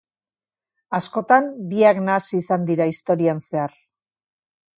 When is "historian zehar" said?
2.93-3.79